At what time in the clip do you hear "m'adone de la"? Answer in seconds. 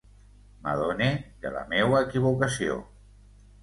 0.63-1.63